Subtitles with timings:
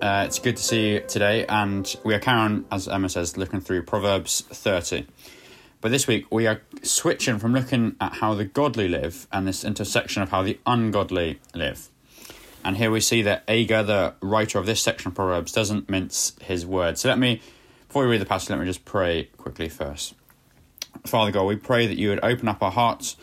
[0.00, 3.62] Uh, it's good to see you today, and we are carrying, as Emma says, looking
[3.62, 5.06] through Proverbs 30.
[5.80, 9.64] But this week we are switching from looking at how the godly live and this
[9.64, 11.88] intersection of how the ungodly live.
[12.62, 16.36] And here we see that Agur, the writer of this section of Proverbs, doesn't mince
[16.42, 17.00] his words.
[17.00, 17.40] So let me,
[17.88, 20.14] before we read the passage, let me just pray quickly first.
[21.06, 23.16] Father God, we pray that you would open up our hearts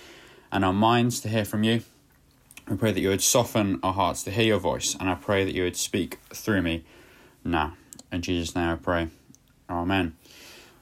[0.51, 1.83] and our minds to hear from you.
[2.69, 5.43] We pray that you would soften our hearts to hear your voice, and I pray
[5.43, 6.85] that you would speak through me
[7.43, 7.73] now.
[8.09, 9.09] In Jesus' name I pray.
[9.69, 10.15] Amen.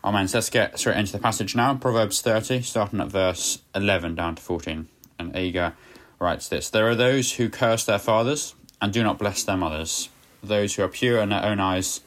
[0.04, 0.28] Amen.
[0.28, 1.74] So let's get straight into the passage now.
[1.74, 4.88] Proverbs 30, starting at verse 11 down to 14.
[5.18, 5.74] And Agur
[6.20, 10.10] writes this There are those who curse their fathers and do not bless their mothers,
[10.44, 12.02] those who are pure in their own eyes,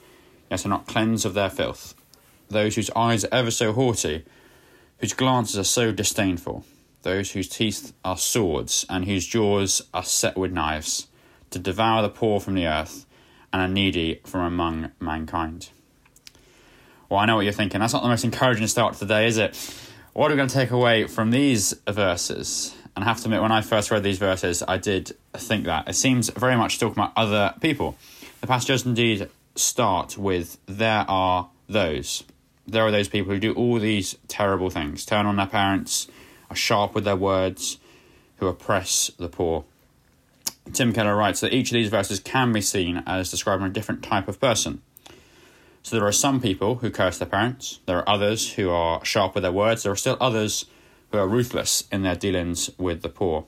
[0.53, 1.95] yet are not cleansed of their filth,
[2.49, 4.25] those whose eyes are ever so haughty,
[4.99, 6.65] whose glances are so disdainful
[7.05, 11.07] those whose teeth are swords and whose jaws are set with knives,
[11.51, 13.07] to devour the poor from the earth
[13.53, 15.71] and a needy from among mankind.
[17.09, 17.81] Well, I know what you're thinking.
[17.81, 19.55] That's not the most encouraging start to the day, is it?
[20.15, 22.75] What are we going to take away from these verses?
[22.97, 25.89] And I have to admit, when I first read these verses, I did think that.
[25.89, 27.97] It seems very much talking about other people.
[28.41, 32.25] The passage does indeed start with, There are those.
[32.67, 36.09] There are those people who do all these terrible things turn on their parents,
[36.55, 37.79] are sharp with their words,
[38.37, 39.65] who oppress the poor.
[40.73, 44.05] Tim Keller writes that each of these verses can be seen as describing a different
[44.05, 44.81] type of person.
[45.83, 49.35] So there are some people who curse their parents, there are others who are sharp
[49.35, 50.67] with their words, there are still others
[51.11, 53.47] who are ruthless in their dealings with the poor.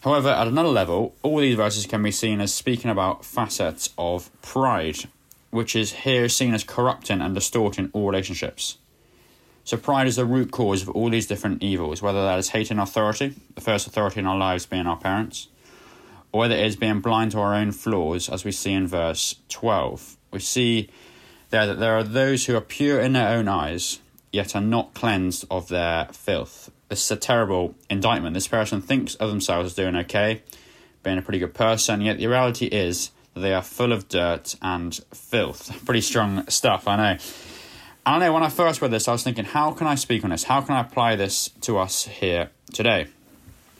[0.00, 4.30] However, at another level, all these verses can be seen as speaking about facets of
[4.42, 5.08] pride,
[5.50, 8.76] which is here seen as corrupting and distorting all relationships.
[9.66, 12.78] So, pride is the root cause of all these different evils, whether that is hating
[12.78, 15.48] authority, the first authority in our lives being our parents,
[16.30, 19.34] or whether it is being blind to our own flaws, as we see in verse
[19.48, 20.16] 12.
[20.30, 20.88] We see
[21.50, 23.98] there that there are those who are pure in their own eyes,
[24.30, 26.70] yet are not cleansed of their filth.
[26.88, 28.34] This is a terrible indictment.
[28.34, 30.42] This person thinks of themselves as doing okay,
[31.02, 34.54] being a pretty good person, yet the reality is that they are full of dirt
[34.62, 35.84] and filth.
[35.84, 37.18] Pretty strong stuff, I know.
[38.06, 40.22] I don't know, when I first read this, I was thinking, how can I speak
[40.22, 40.44] on this?
[40.44, 43.08] How can I apply this to us here today?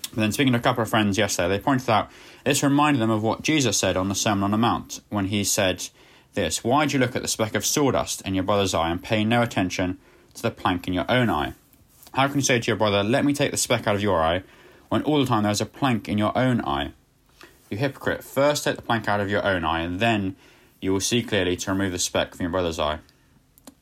[0.03, 2.11] But then, speaking to a couple of friends yesterday, they pointed out
[2.45, 5.45] this reminded them of what Jesus said on the Sermon on the Mount when he
[5.45, 5.91] said
[6.35, 9.01] this Why do you look at the speck of sawdust in your brother's eye and
[9.01, 9.99] pay no attention
[10.35, 11.53] to the plank in your own eye?
[12.15, 14.21] How can you say to your brother, Let me take the speck out of your
[14.21, 14.43] eye,
[14.89, 16.95] when all the time there's a plank in your own eye?
[17.71, 20.35] You hypocrite, first take the plank out of your own eye, and then
[20.81, 22.99] you will see clearly to remove the speck from your brother's eye.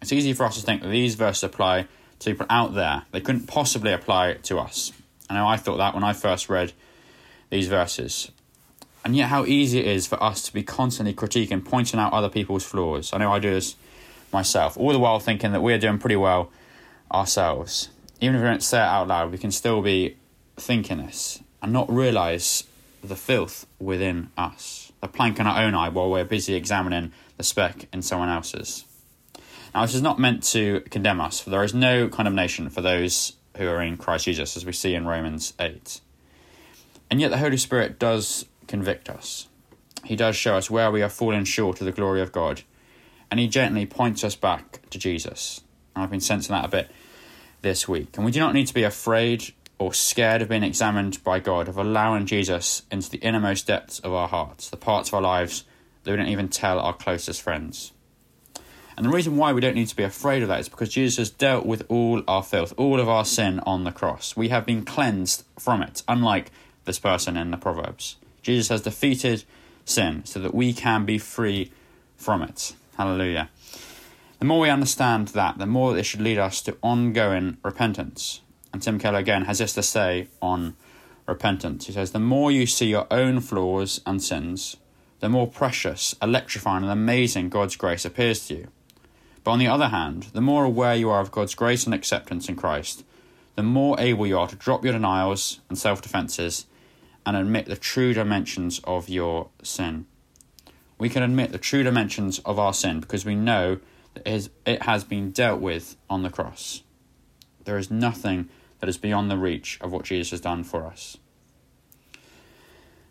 [0.04, 1.86] It's easy for us to think that these verses apply
[2.18, 3.04] to people out there.
[3.12, 4.92] They couldn't possibly apply to us.
[5.30, 6.74] I know I thought that when I first read
[7.48, 8.30] these verses.
[9.02, 12.28] And yet, how easy it is for us to be constantly critiquing, pointing out other
[12.28, 13.14] people's flaws.
[13.14, 13.76] I know I do this
[14.30, 16.50] myself, all the while thinking that we're doing pretty well
[17.10, 17.88] ourselves.
[18.20, 20.18] Even if we don't say it out loud, we can still be
[20.58, 22.64] thinking this and not realise
[23.02, 27.42] the filth within us, the plank in our own eye while we're busy examining the
[27.42, 28.84] speck in someone else's.
[29.74, 33.36] Now, this is not meant to condemn us, for there is no condemnation for those
[33.56, 36.00] who are in Christ Jesus, as we see in Romans 8.
[37.10, 39.48] And yet, the Holy Spirit does convict us.
[40.04, 42.62] He does show us where we are falling short of the glory of God,
[43.30, 45.60] and He gently points us back to Jesus.
[45.96, 46.90] And I've been sensing that a bit
[47.62, 48.16] this week.
[48.16, 51.66] And we do not need to be afraid or scared of being examined by God,
[51.66, 55.64] of allowing Jesus into the innermost depths of our hearts, the parts of our lives
[56.04, 57.90] that we don't even tell our closest friends.
[58.96, 61.16] And the reason why we don't need to be afraid of that is because Jesus
[61.16, 64.36] has dealt with all our filth, all of our sin on the cross.
[64.36, 66.50] We have been cleansed from it, unlike
[66.84, 68.16] this person in the Proverbs.
[68.42, 69.44] Jesus has defeated
[69.84, 71.72] sin so that we can be free
[72.16, 72.74] from it.
[72.96, 73.50] Hallelujah.
[74.38, 78.42] The more we understand that, the more this should lead us to ongoing repentance.
[78.72, 80.76] And Tim Keller again has this to say on
[81.26, 81.86] repentance.
[81.86, 84.76] He says, The more you see your own flaws and sins,
[85.20, 88.68] the more precious, electrifying, and amazing God's grace appears to you.
[89.44, 92.48] But on the other hand, the more aware you are of God's grace and acceptance
[92.48, 93.04] in Christ,
[93.56, 96.66] the more able you are to drop your denials and self defences
[97.26, 100.06] and admit the true dimensions of your sin.
[100.98, 103.78] We can admit the true dimensions of our sin because we know
[104.14, 106.82] that it has been dealt with on the cross.
[107.64, 108.48] There is nothing
[108.80, 111.18] that is beyond the reach of what Jesus has done for us.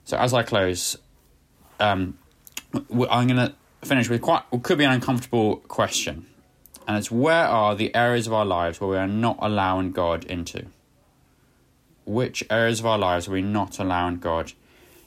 [0.06, 0.97] So as I close,
[1.79, 2.18] um,
[2.74, 3.53] I'm going to
[3.85, 6.25] finish with quite what could be an uncomfortable question,
[6.88, 10.25] and it's where are the areas of our lives where we are not allowing God
[10.25, 10.65] into?
[12.06, 14.53] Which areas of our lives are we not allowing God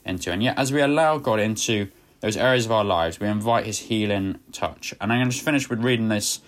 [0.04, 0.32] into?
[0.32, 1.88] And yet, as we allow God into
[2.20, 4.94] those areas of our lives, we invite His healing touch.
[5.00, 6.40] And I'm going to just finish with reading this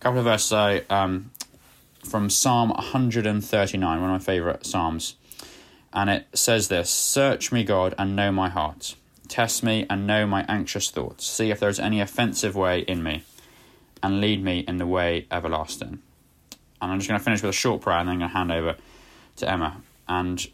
[0.00, 1.30] couple of verses um,
[2.04, 5.16] from Psalm 139, one of my favourite psalms.
[5.94, 8.96] And it says this Search me, God, and know my heart.
[9.28, 11.26] Test me and know my anxious thoughts.
[11.26, 13.22] See if there is any offensive way in me,
[14.02, 16.00] and lead me in the way everlasting.
[16.82, 18.36] And I'm just going to finish with a short prayer and then I'm going to
[18.36, 18.76] hand over
[19.36, 19.80] to Emma.
[20.06, 20.46] And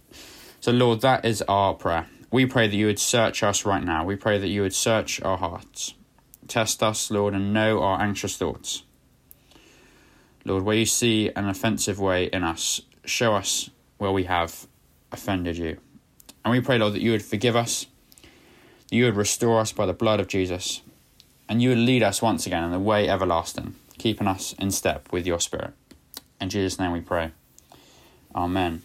[0.60, 2.06] so, Lord, that is our prayer.
[2.30, 4.04] We pray that you would search us right now.
[4.04, 5.94] We pray that you would search our hearts.
[6.46, 8.84] Test us, Lord, and know our anxious thoughts.
[10.44, 14.68] Lord, where you see an offensive way in us, show us where we have
[15.10, 15.78] offended you.
[16.44, 17.86] And we pray, Lord, that you would forgive us,
[18.90, 20.82] you would restore us by the blood of Jesus,
[21.48, 25.12] and you would lead us once again in the way everlasting, keeping us in step
[25.12, 25.72] with your Spirit.
[26.40, 27.30] In Jesus' name we pray.
[28.34, 28.82] Amen.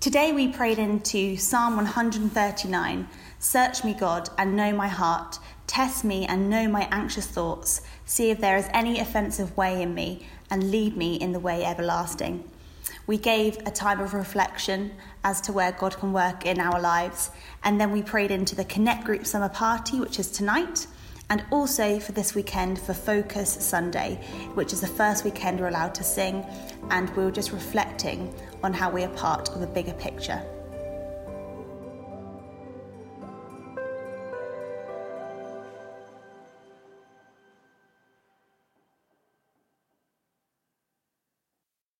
[0.00, 3.08] Today we prayed into Psalm 139
[3.40, 5.38] Search me, God, and know my heart.
[5.66, 7.82] Test me and know my anxious thoughts.
[8.04, 11.64] See if there is any offensive way in me, and lead me in the way
[11.64, 12.42] everlasting.
[13.08, 14.90] We gave a time of reflection
[15.24, 17.30] as to where God can work in our lives,
[17.64, 20.86] and then we prayed into the Connect Group Summer Party, which is tonight,
[21.30, 24.16] and also for this weekend for Focus Sunday,
[24.52, 26.44] which is the first weekend we're allowed to sing,
[26.90, 28.30] and we are just reflecting
[28.62, 30.42] on how we are part of a bigger picture.